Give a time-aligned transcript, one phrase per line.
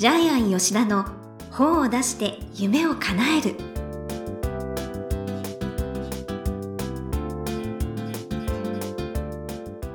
[0.00, 1.04] ジャイアン吉田の
[1.50, 3.54] 本を出して夢を叶える。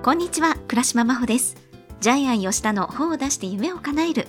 [0.03, 1.55] こんにちは倉島真帆です。
[2.01, 4.27] ジャイアン吉田の本を出して夢を叶える。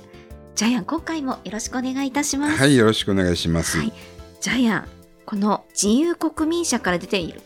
[0.54, 2.56] ジャイアン今回もよろしくお願いいたします。
[2.56, 3.76] はい、よろしくお願いします。
[3.76, 3.92] はい。
[4.40, 4.88] ジャイアン
[5.26, 7.42] この自由国民社から出ている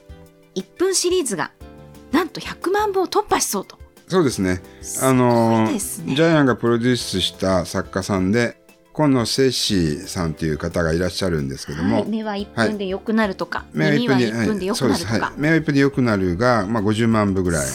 [0.55, 1.51] 1分シリーズが
[2.12, 3.80] なんと100万部を突破しそうと
[4.11, 4.61] そうですね。
[4.83, 8.57] すあのねジャイアンがプロデュースした作家さんで、
[8.93, 14.89] 今野聖子さんという方がいらっしゃるんですけども、はい、目は1分で良くなるとか、目は耳はで1分で良く。
[14.89, 15.33] なるとか、はい。
[15.37, 17.67] 目は1分で良くなるが、まあ、50万部ぐらい。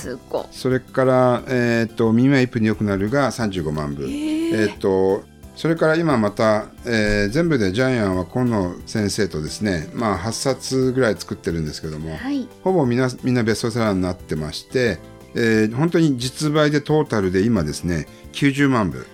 [0.52, 4.06] それから、えっ、と、耳は1分で良くなるが35万部。
[4.06, 5.24] えっ、と、
[5.56, 15.00] それから今また、えー全部でジャイアンは今野先生とですね、まあ8冊ぐらい作ってるんですけども、はいほぼみんなみんなベストセラーになってまして、
[15.36, 19.06] えー本当に実売でトータルで今ですね90万部、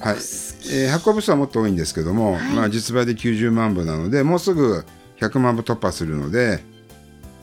[0.00, 0.14] はい。
[0.14, 2.42] えー発行部数はもっと多いんですけども、はい。
[2.54, 4.84] まあ、実売で90万部なのでもうすぐ
[5.20, 6.62] 100万部突破するので、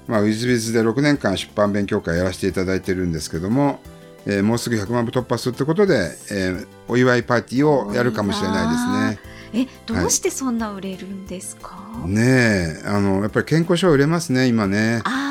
[0.08, 3.80] まあ、ウィズビズで6年間出版勉強会やらせていただいてるんですけども、
[4.26, 9.36] えーもうすぐ100万部突破するということで、えーお祝いパーティーをやるかもしれないですね。
[9.54, 15.02] えどうしてそんな売れるんですか、ねえあのやっぱり健康書売れますね今ね。
[15.06, 15.25] あ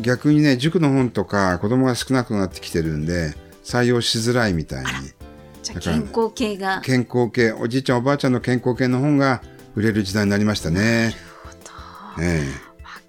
[0.00, 4.90] 逆にね塾の本とか子供が少なくなってきてるんで採用しづらいみたいに。
[5.80, 6.80] 健康系が。
[6.80, 7.52] 健康系。
[7.52, 9.42] おじいちゃんおばあちゃんの健康系の本が
[9.74, 11.14] 売れる時代になりましたね。
[12.18, 12.68] わえ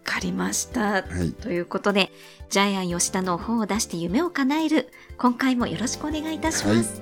[0.10, 2.12] かりました、えはい、ということで
[2.50, 7.02] ジャイアン吉田の本を出して夢を叶える今回もよろしくお願いいたします、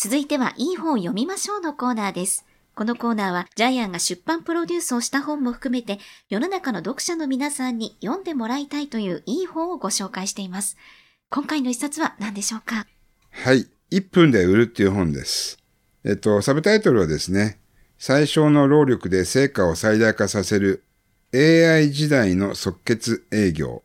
[0.00, 2.46] 続いては、いい本を読みましょうのコーナーです。
[2.76, 10.76] このコーナーは、ジャイアンが出版プロデュースをした本も含めて、世の中の読者の皆さんに読んでもらいたいといういい本をご紹介しています。
[11.30, 12.86] 今回の一冊は何でしょうか？
[13.32, 15.58] はい、1分で売るっていう本です。
[16.04, 17.58] えっとサブタイトルはですね
[17.98, 20.84] 最小の労力で成果を最大化させる
[21.34, 23.82] AI 時代の即決営業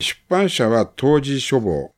[0.00, 1.92] 出版社は当時書房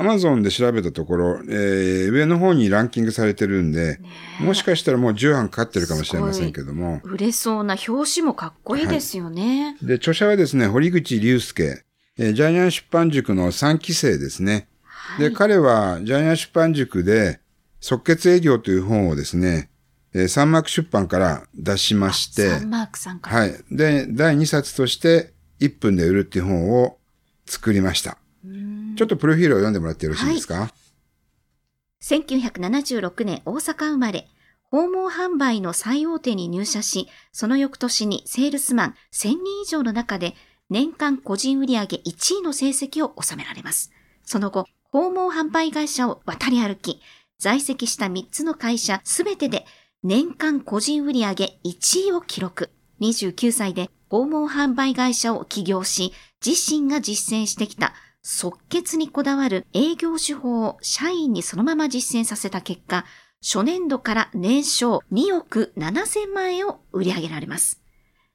[0.00, 4.00] Amazon で調べたところ、えー上の方にランキングされてるんで、
[4.40, 9.76] もしかしたらもう10版かかってるかもしれませんけども、売れそうな表紙もかっこいいですよね。
[9.82, 11.84] で、著者はですね、堀口隆介、
[12.18, 14.68] えージャイアン出版塾の3期生ですね。
[15.18, 17.40] で、彼はジャイアン出版塾で
[17.80, 19.70] 即決営業という本をですね、
[20.14, 23.36] えーサンマーク出版から出しまして、サンマークさんから。
[23.40, 23.54] はい。
[23.70, 26.98] で、第2冊として1分で売るっていう本を
[27.46, 28.18] 作りました。
[28.96, 30.72] ちょっとプロフィールを読んでもらってよろしいですか、
[32.02, 34.28] 1976年大阪生まれ、
[34.70, 40.34] 訪問販売の最大手に入社し、その翌年にセールスマン1000人以上の中で
[40.70, 43.90] 年間個人売上1位の成績を収められます。
[44.24, 47.02] その後、訪問販売会社を渡り歩き、
[47.38, 49.66] 在籍した3つの会社すべてで
[50.02, 51.32] 年間個人売上
[51.64, 52.70] 1位を記録。
[53.00, 56.12] 29歳で訪問販売会社を起業し、
[56.44, 63.04] 自身が実践してきた即決にこだわる営業手法を社員にそのまま実践させた結果、
[63.42, 67.80] 初年度から年商2億7000万円を売り上げられます。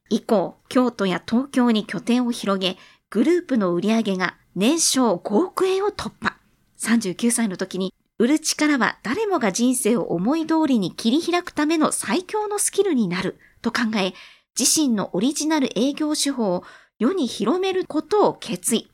[0.09, 2.77] 以降、京都や東京に拠点を広げ、
[3.11, 6.35] グループの売り上げが年商5億円を突破。
[6.79, 14.13] 39歳の時に、売る力は誰もが人生を思い通りに切り開くための最強のスキルになると考え、
[14.57, 16.63] 自身のオリジナル営業手法を
[16.97, 18.89] 世に広めることを決意。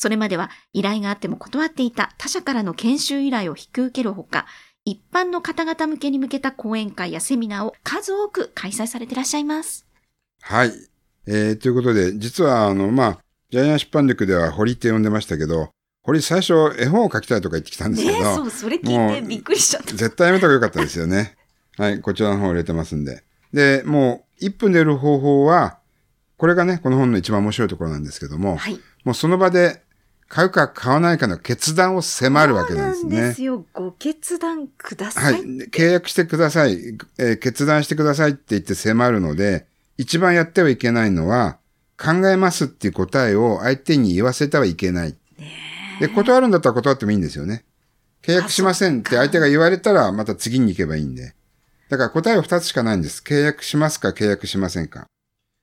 [0.00, 4.46] それまでは依頼があっても断っていた他社からの研修依頼を引き受けるほか、
[4.86, 9.84] 一般の方々向けに向けた講演会やセミナーを数多く開催されていらっしゃいます。
[10.40, 10.72] はい。
[11.26, 13.18] えーということで、実は、あの、まあ、
[13.50, 15.68] ジャイアン出版塾では堀って呼んでましたけど、
[16.02, 19.90] 堀最初絵本を書きたいとか言ってきたんですけど、 う、それもうびっくりしちゃった。
[19.90, 21.36] 絶対やめた方がよかったですよね。
[21.76, 23.22] はい、こちらの方入れてますんで。
[23.52, 25.78] で、もう1分で売る方法は、
[26.38, 28.80] これがね、この本の一番面白いところなんですけども、はい。
[29.04, 29.82] もうその場で
[30.30, 33.34] 買うか買わないかの決断を迫るわけなんですそうなんでね。
[33.34, 33.66] すよ。
[33.74, 35.40] ご決断くだはさい。
[35.42, 35.62] い。
[35.64, 39.66] 契約してください、えー決断してくださいって言って迫るので、
[39.98, 41.58] 一番やってはいけないのは、
[41.98, 45.16] 考えますっていう答えを相手に言わせてはいけない。
[45.98, 47.64] で、断るんだったら断ってもいいんですよね。
[48.22, 51.34] 契約しませんって相手が言われたら、また次に行けばいいんで。
[51.88, 53.20] だから答えは二つしかないんです。
[53.26, 55.06] 契約しますか、契約しませんか。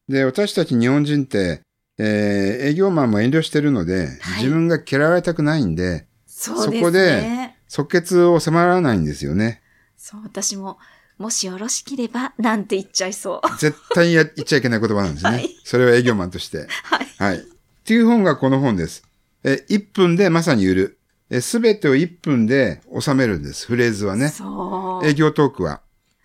[0.09, 1.61] で、私たち日本人って、
[1.97, 7.57] えー営業マンも遠慮してるので、はい自分が嫌われたくないんで、そうですそこでね。
[7.67, 9.61] 即決を迫らないんですよね。
[9.97, 10.77] そう、私も、
[11.17, 13.57] もしよろしければ、なんて言っちゃいそう。
[13.59, 15.29] 絶対や言っちゃいけない言葉なんですね。
[15.31, 16.67] はいそれは営業マンとして。
[16.83, 17.07] はい。
[17.17, 17.37] はい。
[17.39, 17.41] っ
[17.83, 19.03] ていう本がこの本です。
[19.43, 20.99] え、1分でまさに売る。
[21.29, 23.65] え、すべてを1分で収めるんです。
[23.67, 24.29] フレーズはね。
[24.29, 25.05] そう。
[25.07, 25.81] 営業トークは。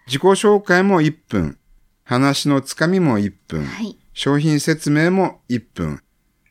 [0.06, 1.58] 自己紹介も1分。
[2.04, 3.64] 話のつかみも1分。
[3.64, 3.98] はい。
[4.14, 6.02] 商品説明も1分。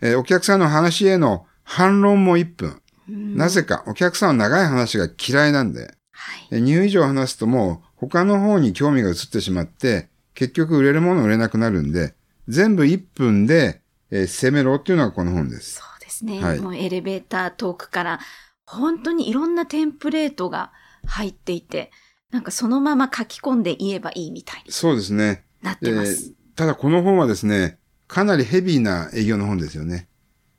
[0.01, 2.81] えーお客さんの話への反論も1分。
[3.07, 5.93] なぜかお客さんは長い話が嫌いなんで。
[6.11, 6.47] はい。
[6.49, 12.15] で2分以上話すともう他の方に興味が移ってしまって、結局売れるもの売れなくなるんで、
[12.47, 15.75] 全部1分で、えー攻めろっていうのがこの本です。
[15.75, 16.41] そうですね。
[16.41, 18.19] はいもうエレベータートークから、
[18.65, 20.71] 本当にいろんなテンプレートが
[21.05, 21.91] 入っていて、
[22.31, 25.43] なんかそのまま書き込んで言えばいいみたいにそうですね。
[25.61, 26.33] なってます。
[26.51, 27.77] えーただこの本はですね、
[28.07, 30.07] かなりヘビーな営業の本ですよね。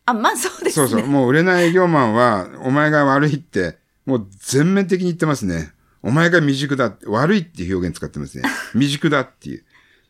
[0.07, 0.89] あ、まあそうですね。
[0.89, 1.07] そうそう。
[1.07, 5.73] もう売れない営業マンは、お前が悪いって、もう全面的に言ってますね。
[6.03, 8.45] お前が未熟だ悪いっていう表現使ってますね。
[8.73, 9.65] 未熟だっていう。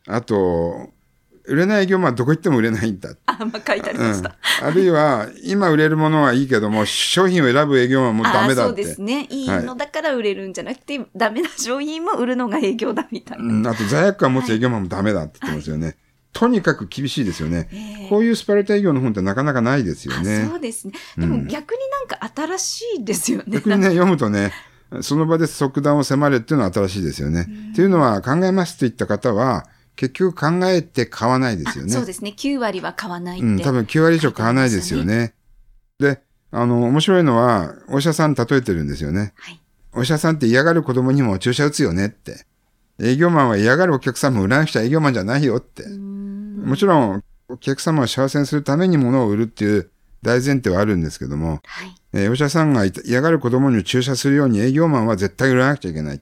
[0.07, 0.89] あと、
[1.45, 3.09] 売れない営業マンはどこ行っても売れないんだ。
[3.25, 4.35] あ、まあ書いてありうんました。。
[4.61, 8.61] あるいは、今売れるものはいいけども、商品を選ぶ営業マンはもうダメだって。
[8.61, 9.27] あそうですね。
[9.29, 13.43] いいのだから売れるんじゃなくて、ダメな商品も売るのが営業だみたいな。
[13.45, 15.97] うん、あと罪悪感持つ営業マンもダメだって言ってますよね。
[16.31, 17.69] とにかく厳しいですよね。
[17.71, 20.55] ええこういうスパルタ営業の本ってなかなかないですよあねそ。
[20.57, 20.93] うですね。
[21.17, 23.43] でも逆になんか新しいですよね。
[23.47, 24.51] 逆にね、読むとね、
[25.01, 27.47] その場で即断を迫れっていうのは新しいですよね。
[27.71, 31.91] っていうのは考えますって言った方は、結局考えて買わないですよね。
[31.91, 32.33] そうですね。
[32.35, 33.47] 9割は買わないって。
[33.47, 35.33] うん、多分9割以上買わないですよね。
[35.99, 39.33] で、あの、面白いのは、お医者さん例えてるんですよね。
[39.37, 39.59] はい。
[39.93, 42.45] お医者さんって嫌がる子供にも注射打つよねって。
[42.99, 45.87] 営業マンは嫌がるお客さんも売らなくちゃ営業マンじゃないよって。
[45.87, 49.89] もちろん、お客様を幸せにするために物を売るっていう
[50.21, 51.95] 大前提はあるんですけども、はい。
[52.13, 56.21] えーお医者さんが嫌がる子供に注射するように営業マンは絶対売らなくちゃいけない。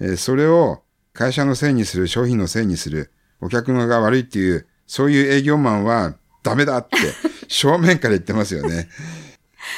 [0.00, 0.82] えーそれを
[1.12, 3.10] 会社のせいにする、商品のせいにする、
[3.40, 6.96] お客のが悪いっていう、そういう営業マンはダメだって
[7.48, 8.88] 正面から言ってますよね。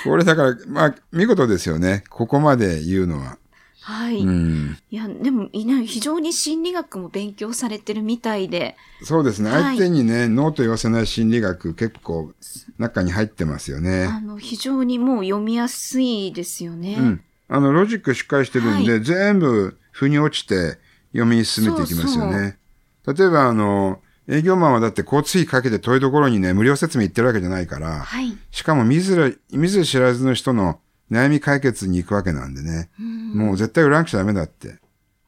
[0.05, 2.05] これだから、まあ、見事ですよね。
[2.09, 3.39] ここまで言うのは。
[3.81, 4.21] はい。
[4.21, 4.79] うん。
[4.91, 9.51] いや、でも、いない、非常に心理学も勉強されてるみたいで、そうですね。
[9.51, 12.33] はい相手にね、ノーと言わせない心理学結構
[12.79, 14.05] 中に入ってますよね。
[14.05, 16.97] あの、非常にもう読みやすいですよね。
[16.97, 17.21] うん。
[17.49, 20.79] あの、ロジックしっかりしてるんで、全部腑に落ちて
[21.13, 22.59] 読み進めていきますよね。
[23.07, 28.37] 例えば、あの、営業マンはだって交通費かけて遠いところにね、無料説明行ってるわけじゃないから、はい。
[28.51, 30.79] しかも見ずら見ず知らずの人の
[31.11, 32.91] 悩み解決に行くわけなんでね。
[33.35, 34.79] もう絶対売らなくちゃダメだって。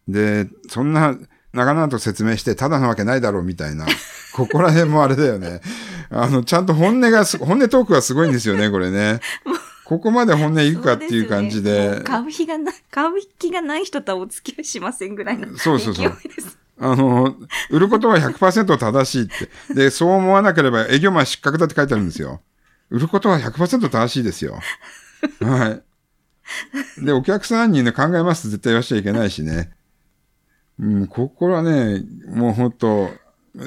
[0.09, 1.17] で、そんな
[1.53, 3.87] 長々と説明してただなわけないだろうみたいな。
[4.35, 5.61] ここら辺もあれだよね。
[6.11, 9.21] あの、ちゃんと本音がす、本音トークがすごいんですよね、これね。
[9.85, 12.05] ここまで本音いくかっていう感じそうすよねもでう。
[12.05, 16.59] 買う気がな、買う気がない人とはお付き合いしませんぐらいのそうそうそう勢いです。
[16.79, 17.37] あの、
[17.71, 19.75] 売ることは100%正しいって。
[19.75, 22.41] で、そう思わなければ営業マン失格だって書いてあるんですよ。
[22.91, 24.59] 売ることは100%正しいですよ。
[25.41, 25.83] は
[27.01, 27.05] い。
[27.05, 29.71] で、お客さんにね、考えますと絶対言わしちゃいけないしね。
[30.79, 33.11] うん、ここはね、もう本当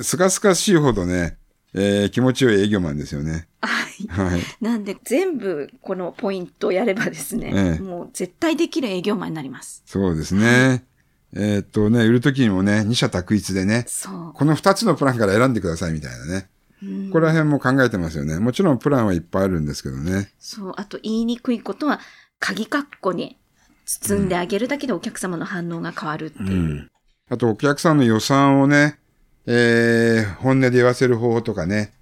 [0.04, 1.38] すがすがしいほどね、
[1.74, 3.47] えー気持ちよい営業マンですよね。
[3.62, 4.07] はい。
[4.07, 4.42] はい。
[4.62, 9.83] なんで、全部このポイントをやればですね、ええもう絶対できる営業マンになります。
[9.86, 10.86] そうですね。
[11.33, 13.86] えーっとね、売るときにもね、二者択一でね。
[14.33, 16.50] この二つのプランから選んでくださいみたいなね。
[16.84, 18.39] うんここら辺も考えてますよね。
[18.39, 20.32] もちろんプランはいっぱいあるんですけどね。
[20.38, 20.74] そう。
[20.77, 22.00] あと、言いにくいことは、
[22.39, 23.38] 鍵括弧に
[23.86, 26.88] 包んであげるだけでお客様の反応が変わるっていう。
[27.29, 29.00] あとお客さんの予算をね、
[29.48, 31.97] えー、本音で言わせる方法とかね、うん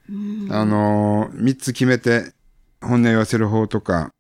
[0.52, 2.34] あのー、三つ決めて
[2.82, 4.12] 本音言わせる方法とか、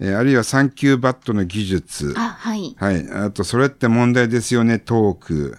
[0.00, 2.74] えーあるいはサンキューバットの技術、あ、はい。
[2.78, 3.10] はい。
[3.12, 5.58] あと、それって問題ですよね、トーク。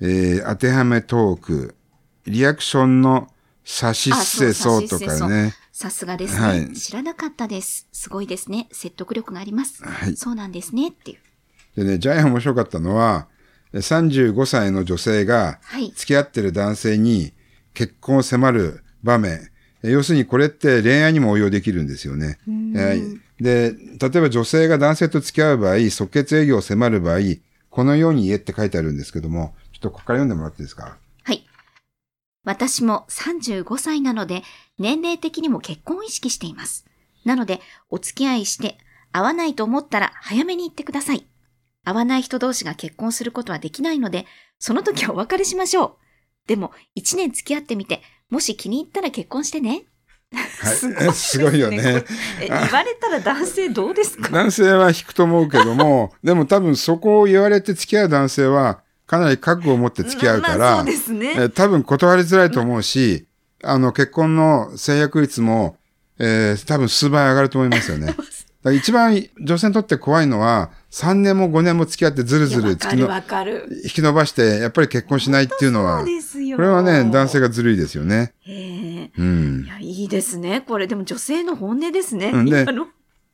[0.00, 1.74] えー、当てはめトーク。
[2.26, 3.28] リアクションの
[3.64, 5.54] 差しせそうとかね。
[5.72, 7.88] さすがですね、はい知らなかったです。
[7.92, 8.68] すごいですね。
[8.72, 9.82] 説得力があります。
[9.82, 10.88] はいそうなんですね。
[10.88, 11.18] っていう。
[11.76, 13.28] でね、ジャイアン面白かったのは、
[13.72, 17.32] え35歳の女性がはい付き合ってる男性に
[17.72, 19.50] 結婚を迫る場面。
[19.82, 22.38] え要するにこれって恋愛にも応用できるんですよね。
[22.46, 27.20] えーで、例えば女性が男性と付き合う場合、即決営業を迫る場合、
[27.70, 30.98] このように言えって書いてあるんですけども、ちょっとここから読んでもらっていいですか？
[31.22, 31.46] はい。
[32.44, 34.42] 私も35歳なので、
[34.78, 36.84] 年齢的にも結婚を意識しています。
[37.24, 38.76] なので、お付き合いして、
[39.10, 41.24] 会わないと思ったら早めに言ってください。
[41.82, 44.26] 会わない人同士が結婚することはできないので、
[44.58, 45.94] その時はお別れしましょう。
[46.46, 49.84] でも、1年付き合ってみて、もし気に入ったら結婚してね。
[50.32, 50.72] は
[51.06, 52.04] いすごいよね
[52.40, 54.28] 言われたら男性どうですか？
[54.30, 60.92] 男性は引くと思うけども、 でも多分そこを言われて付き合う男性は、かなり覚悟を持って付き合うから、ね。
[60.92, 63.26] えー多分断りづらいと思うし、
[63.64, 65.76] あの、結婚の制約率も、
[66.20, 68.14] えー、多分数倍上がると思いますよね。
[68.76, 73.68] 一番女性にとって怖いのは、3年も5年も付き合ってずるずるわかるわかる。
[73.84, 76.56] 引き伸ばして、やっぱり結婚しないっていうのは、そうですよ。
[76.56, 78.32] これはね、男性がずるいですよね。
[78.40, 79.10] へえ。
[79.16, 79.68] うんい。
[79.68, 80.62] や、いいですね。
[80.62, 82.30] これ、でも女性の本音ですね。
[82.34, 82.66] うんで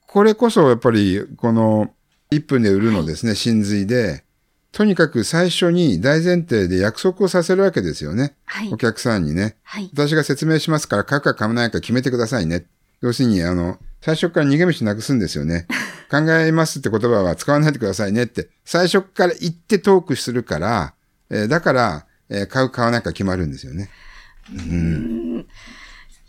[0.09, 1.91] これこそやっぱり、この
[2.31, 4.25] 1分で売るのですね、真髄で、
[4.73, 8.35] とにかく最初に大前提で約束をさせるわけですよね。
[8.45, 8.77] はいお。
[8.77, 9.57] 客さんにね。
[9.63, 9.91] はい。
[9.95, 12.67] 私が説明しますから、買うか買わないか決めてくださいね。
[13.01, 15.67] 要するに、あの、最初から逃げ道なくすんですよね。
[16.09, 20.95] 考えますって言葉は使わないでくださいねって、最初から言ってトークするから、
[21.29, 23.91] えーだから、えー買う買わないか決まるんですよね。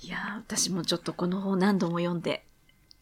[0.02, 2.48] いや、私もちょっとこの本何度も読んで、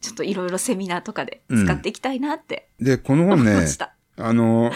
[0.02, 3.66] ちょっといろいろセミナーとかで使っていきたいなってで、この思本ね。
[4.18, 4.72] あの、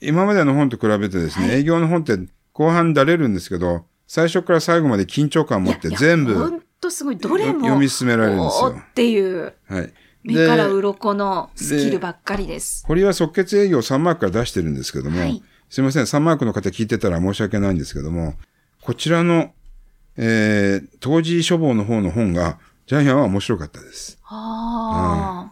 [0.00, 2.16] 今までの本と比べてですね、はい営業の本って
[2.52, 7.16] 後半だれるんですけど、最初から最後まで緊張感を持って全部本当すごい。
[7.16, 7.60] どれも。
[7.60, 9.92] 読み進められるんですよっていう、はい。
[10.24, 12.84] 目から鱗のスキルばっかりです。
[12.86, 18.34] 堀は即決営業3マークから出してるんですけども、はいすいません、3マークの方聞いてたら申し訳ないんですけども、
[18.82, 19.54] こちらの、
[20.18, 24.18] えー、当時書房の方の本が、ジャイアンは面白かったです。
[24.24, 25.50] あ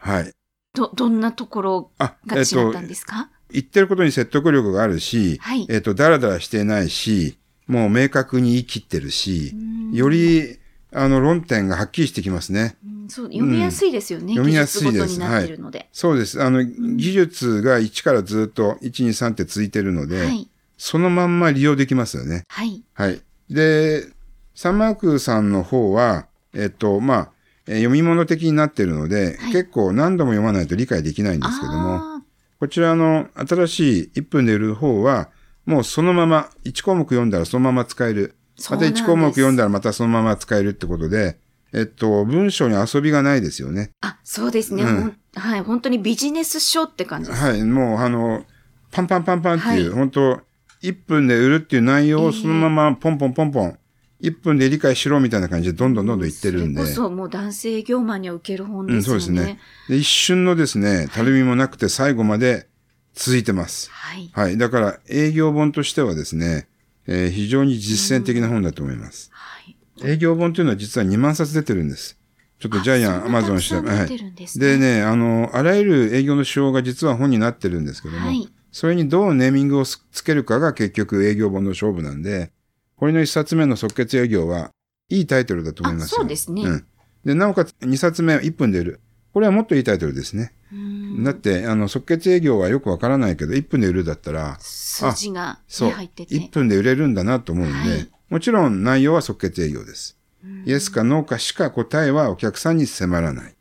[0.00, 0.32] あ、はい。
[0.74, 9.54] ど、どんなところあ、が違ったんですか、言ってることに説得力があるし、はいえっ、と、だらだらしてないし、もう明確に言い切ってるし、
[9.92, 10.58] より、
[10.92, 12.76] あの、論点がはっきりしてきますね。
[12.86, 14.28] うんそう読みやすいですよね。
[14.34, 15.88] 読みやすいです技術ごとになってるので。
[15.92, 16.42] そうです。
[16.42, 20.48] あの、技術が1からずっと1、2、3って続いてるので、はい。
[20.78, 22.44] そのまんま利用できますよね。
[22.48, 22.82] はい。
[22.94, 23.20] はい。
[23.50, 24.06] で、
[24.54, 27.30] サンマークさんの方は、えっと、まあ、
[27.66, 32.22] えー読み物的になってるので、はい結構何度も読まないと理解できないんですけども、あ
[32.60, 35.28] こちらの新しい1分で売る方は、
[35.66, 38.34] もうそのまま、1項目読んだらそのまま使える。
[38.56, 41.38] またそうなんです1項目読んだらまたそのまま使えるってことで、
[41.72, 43.90] えっと、文章に遊びがないですよね。
[44.00, 45.60] あ、あ、そうですね、うんはい。
[45.62, 47.42] 本当にビジネス書って感じです。
[47.42, 48.44] はい、もうあの、
[48.92, 50.40] パンパンパンパンっていう、はい本当
[50.82, 53.78] 1分で売るっていう内容をそのままポンポンポンポン、
[54.20, 56.80] 1分で理解しろみたいな感じでどんどんどんどん言ってるんで。
[56.82, 59.20] それこそもう男性業マンには受ける本うん、ですよね。
[59.20, 59.58] そうですね。
[59.88, 62.68] で、一瞬のですね、たるみもなくて最後まで
[63.14, 63.90] 続いてます。
[63.90, 64.30] はい。
[64.32, 64.58] はい。
[64.58, 66.68] だから営業本としてはですね、
[67.06, 69.30] えー非常に実践的な本だと思います。
[69.32, 69.76] はい。
[70.04, 72.18] 営業本というのは実は2万冊出てるんです。
[72.58, 82.50] ちょっとジャイアン、アマゾンして、そんなたくさん出てるんですねあの、あらゆる営業の手法が実は本になってるんですけども、はいそれにどうネーミングをつつけるかが結局営業本の勝負なんで、
[82.96, 84.72] これの1冊目の即決営業は
[85.08, 86.16] いいタイトルだと思いますよ。
[86.16, 86.86] あそうですねうん。
[87.24, 89.00] で、なおかつ2冊目は1分で売る。
[89.32, 90.54] これはもっといいタイトルですね。
[90.74, 96.34] うんだって、あの、即決営業はよくわからないけど、1分で売るだったら、数字が、そう、ね、入ってて。
[96.34, 100.18] 1分で売れるんだなと思うんで、はいもちろん内容は即決営業です。
[100.64, 103.54] イエスかノーかしか答えはお客さんに迫らない。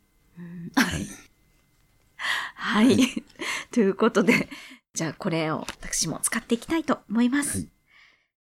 [2.56, 2.98] はい。
[3.72, 4.50] ということで、
[4.94, 7.58] じゃあこれを私も使っていきたいと思います。
[7.60, 7.70] はい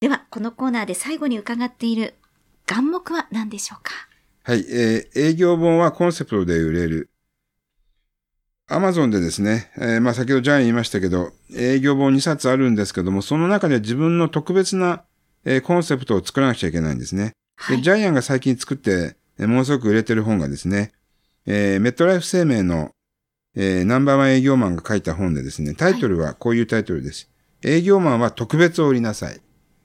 [0.01, 2.15] では、このコーナーで最後に伺っている
[2.67, 3.93] 眼目は何でしょうか？
[4.43, 7.11] はい、えー営業本はコンセプトで売れる。
[8.73, 15.05] アマゾンでですね、えーまあ先ほどジャイアン言いましたけど、営業本2冊あるんですけども、その中で自分の特別な、
[15.45, 17.33] えーコンセプトを作らなくちゃいけないんですね。
[17.69, 17.83] で、はい。
[17.83, 20.93] ジャイアンが最近作って、えーものすごく売れてる本がですね、
[21.47, 22.93] えーメットライフ生命の、
[23.55, 27.29] えーナンバーワン営業マンが書いた本でですね、タイトルはこういうタイトルです。
[27.63, 29.41] 営業マンは特別を売りなさい。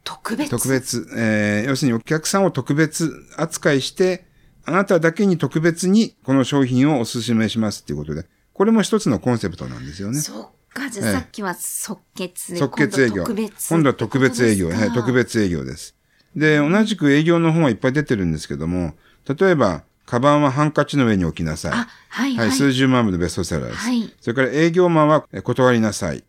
[0.06, 0.50] 特別？
[0.50, 4.26] 特別、えー要するにお客さんを特別扱いして、
[4.64, 8.26] あなただけに特別にこの商品をお勧めしますっていうことで、
[8.58, 10.20] これも一つのコンセプトなんですよね。
[10.20, 12.58] そっか、じゃあええさっきは即決で。
[12.58, 13.24] 即決営業。
[13.24, 14.70] 今度は特別営業。
[14.70, 15.14] はい、特。
[15.14, 15.96] 別営業です。
[16.36, 18.96] で、同じく営業の本はいっぱい出てるんですけども、
[19.28, 21.72] 例えば、カバンはハンカチの上に置きなさい。
[21.74, 22.52] あ、はいは、はいい。
[22.52, 23.78] 数十万部のベストセラーです。
[23.78, 26.24] はいそれから営業マンはえ断りなさい。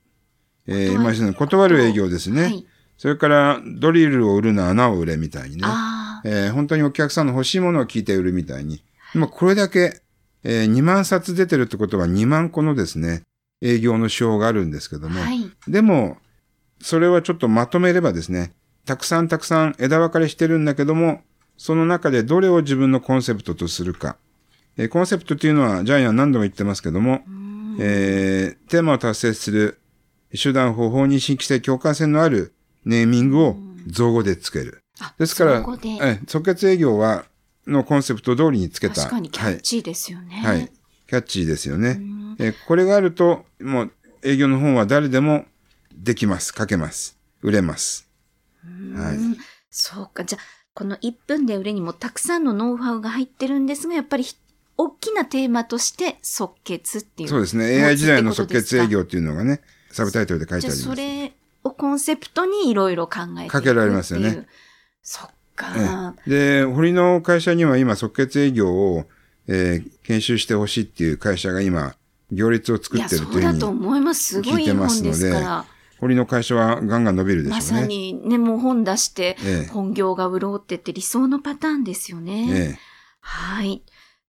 [0.67, 2.43] えー、まあ、断る営業ですね。
[2.43, 2.67] はい
[2.99, 5.63] それから、ドリルを売るな穴を売れみたいにね。
[5.65, 8.83] ああ、えー本当にお客さんの欲しいものを聞いて売るみたいに。
[9.13, 10.03] でもこれだけ、
[10.51, 13.23] えー2万冊出てるってことは2万個のですね、
[13.61, 15.51] 営業の手法があるんですけども、はい。
[15.69, 16.17] でも、
[16.81, 18.55] それはちょっとまとめればですね、
[18.87, 21.21] たくさんたくさん枝分かれしてるんだけども、
[21.59, 24.17] その中でどれを自分のコンセプトとするか。
[24.79, 27.23] えーコンセプトというのは、ジャイアン何度も言ってますけども、
[27.79, 29.79] えーテーマを達成する
[30.33, 32.55] 手段、方法に新規性、共感性のある
[32.87, 34.83] ネーミングを造語でつける。
[35.01, 35.65] あですから
[36.03, 37.25] え即決営業は、
[37.69, 38.97] のコンセプト通りにつけた。
[38.97, 40.37] 確かにキャッチーですよね。
[40.37, 40.57] はい。
[40.59, 40.73] はい。
[41.07, 42.01] キャッチーですよね。
[42.39, 45.47] えこれがあると、もう営業の本は誰でも
[45.95, 46.53] できます。
[46.57, 47.17] 書けます。
[47.43, 48.09] 売れます。
[48.95, 49.17] はい。
[49.17, 49.37] うん
[49.71, 50.25] そうか。
[50.25, 50.43] じゃあ、
[50.75, 54.37] この1分で売れにもたくさんのノウハウが入ってるんですが、やっぱりひ
[54.77, 57.29] 大きなテーマとして即決っていう。
[57.29, 57.85] そうですね。
[57.85, 59.61] AI 時代の即決営業っていうのがね、
[59.91, 60.83] サブタイトルで書いてああります。
[60.85, 61.33] それ
[61.65, 64.47] をコンセプトにいろいろ考えていくかけられますよね。
[65.03, 66.15] そっか。
[66.27, 69.05] ええで、堀の会社には今即決営業を、
[69.49, 71.95] えー研修してほしいっていう会社が今、
[72.33, 74.43] 行列を作ってるとというふうに、思います。
[74.43, 75.65] すごいいい本ですから。
[76.01, 77.59] 堀の会社はガンガン伸びるでしょうね。
[77.59, 82.47] まさにね、もう本出してええ、本業が潤ってって理想のパターンですよね。
[82.51, 82.79] ええ
[83.21, 83.83] はい。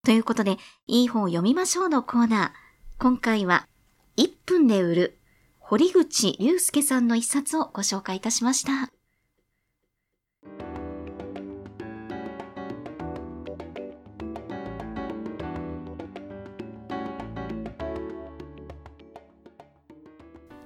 [0.05, 0.57] ということで、
[0.87, 2.51] いい本を読みましょうのコーナー。
[2.99, 3.69] 今回は、
[4.17, 5.19] 1分で売る、
[5.59, 8.98] 堀口隆介さんの一冊をご紹介いたしました。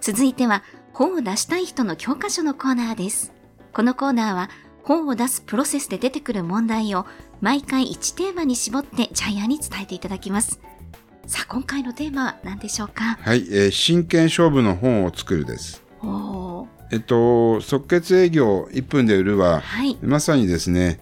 [0.02, 3.32] 続いては、本を出したい人の教科書のコーナーです。
[3.73, 4.50] このコーナーは、
[4.82, 7.06] 本を出すプロセスで出てくる問題を
[7.40, 10.61] 毎回1テーマに絞ってジャイアンに伝えていただきます。
[11.28, 13.16] さあ、今回のテーマは何でしょうか？
[13.21, 15.85] はい、えー真剣勝負の本を作るです。
[16.02, 19.97] おーえっと、即決営業1分で売るは、はい。
[20.02, 20.99] まさにですね、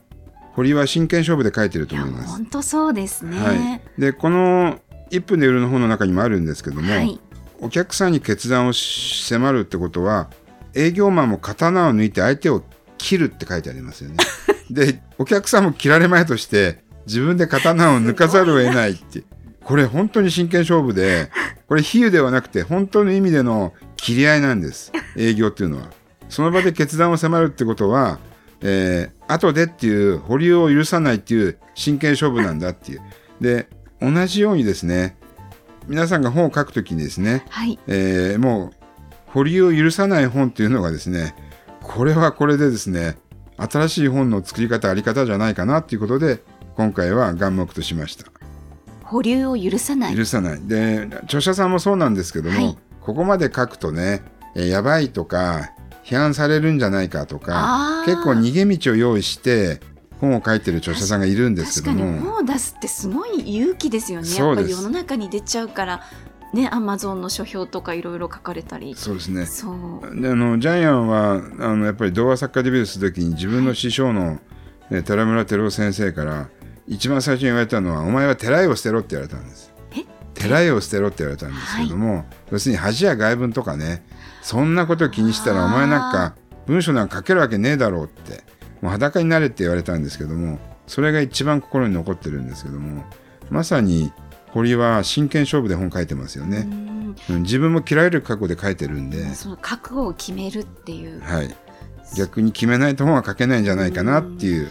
[0.52, 2.28] 堀は真剣勝負で書いてると思います。
[2.28, 3.38] 本当そうですね。
[3.38, 3.80] はい。
[3.98, 4.78] で、この
[5.10, 7.18] 1分で売るの本の中にもあるんですけども、はい。
[7.60, 10.30] お客さんに決断をし迫るってことは、
[10.74, 12.62] 営業マンも刀を抜いて相手を
[12.98, 14.16] 切るって書いてありますよね。
[14.70, 19.24] で、お客さんも切られまいとして、自分で刀を抜かざるを得ないって。
[19.62, 21.30] これ本当に真剣勝負で、
[21.68, 24.92] これ比喩ではなくて本当の意味での切り合いなんです。
[25.16, 25.90] 営業っていうのは。
[26.28, 28.18] その場で決断を迫るってことは、
[28.62, 33.00] えー後でっていう保留を許さないっていう真剣勝負なんだっていう。
[33.40, 33.68] で、
[34.00, 35.16] 同じようにですね、
[35.86, 37.78] 皆さんが本を書くときにですね、はい。
[37.86, 38.80] えーもう
[39.26, 41.36] 保留を許さない本っていうのがですね
[41.82, 43.16] これはこれでですね
[43.56, 46.42] 新しい本の作り方あり方じゃないかなっていうことで
[46.76, 48.26] 今回は眼目としました
[49.04, 50.16] 保留を許さない。
[50.16, 54.22] 許さないで著者さんもそうなんですけども、はいここまで書くとね、
[54.54, 55.70] えーやばいとか
[56.04, 59.80] 批判されるんじゃないかとか結構逃げ道を用意して
[60.20, 64.28] 本を書いてる著者さんがいるんです確かにけども本を出すってすごい勇気ですよね。
[64.34, 66.02] やっぱり世の中に出ちゃうから、
[66.52, 68.94] ね、アマゾンの書評とかいろいろ書かれたり。
[68.94, 70.20] そうですねそう。
[70.20, 74.38] であのジャイアンはあのやっぱり童話作家デビューするときに自分の師匠の、
[74.90, 76.48] ね寺村照夫先生から
[76.88, 79.72] 一番最初に言われたのは「お前は寺絵を捨てろ」って言われたんです。
[79.92, 80.04] え？
[80.34, 84.04] 寺絵を捨てろって言われたんですけども、要するに恥や外文とかね
[84.42, 86.34] そんなこと気にしたらお前なんか
[86.66, 88.42] 文章なんか書けるわけねえだろうって
[88.80, 93.04] もう裸になれって言われたんですけどもそれが一番心に残ってるんですけども
[93.50, 94.12] まさに
[94.48, 96.66] 堀は真剣勝負で本書いてますようね、
[97.28, 101.20] 自分も切られる覚悟で書いてるんで、その覚悟を決めるっていう。
[101.20, 101.54] はい、
[102.16, 104.70] 逆に決めないと本は書けないんじゃないかなっていう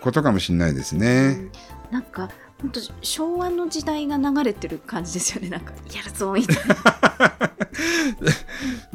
[0.00, 1.50] ことかもしれないですね。
[1.90, 5.50] なんか本当昭和の時代が流れてる感じですよね。
[5.50, 6.76] なんかやるぞみたいな。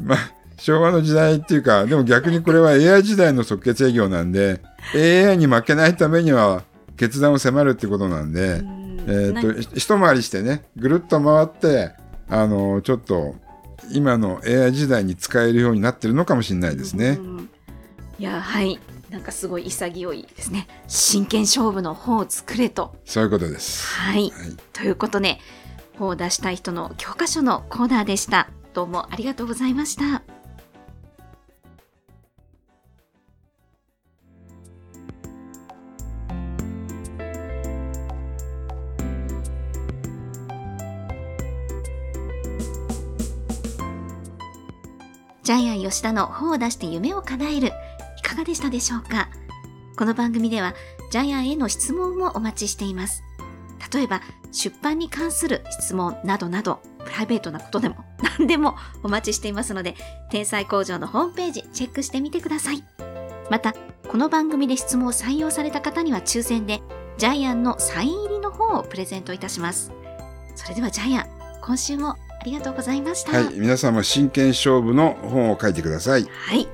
[0.02, 4.60] まあ昭和の時代っていうかでも逆にこれは AI 時代の即決営業なんで
[4.94, 6.62] AI に負けないためには
[6.96, 11.94] 決断を迫るってことなんで、えー、と一回りしてねぐるっと回って
[12.28, 13.34] あのちょっと
[13.90, 17.18] 今の AI 時代に使えるようになってるのかもしれないですね。
[17.20, 17.22] う。
[17.22, 17.50] ん。
[18.18, 18.78] いやはい。
[19.10, 20.66] なんかすごい潔いですね。
[20.88, 22.96] 真剣勝負の本を作れと。
[23.04, 23.86] そういうことです。
[23.86, 24.30] はい。
[24.30, 24.56] はい。
[24.72, 25.38] ということで
[25.98, 28.48] 本を出したい人の教科書のコーナーでした。
[28.74, 30.33] どうもありがとうございました
[45.94, 47.68] 吉田の本を出して夢を叶える。
[48.18, 49.28] いかがでしたでしょうか？
[49.96, 50.74] この番組では
[51.12, 53.22] ジャイアンへの質問もお待ちしています。
[53.92, 58.04] 例えば出版に関する質問などなどプライベートなことでも
[58.38, 59.94] 何でもお待ちしていますので
[60.30, 62.82] 天才工場のホームページチェックしてみてください。
[63.48, 63.72] また
[64.08, 66.82] この番組で質問を採用された方には抽選で
[67.18, 69.92] ジャイアンのサイン入りの本をプレゼントいたします。
[70.56, 71.26] それではジャイアン
[71.62, 76.24] 今週もありがとうございましたはい、皆さんも真剣勝負の本を書いてください。
[76.24, 76.68] はい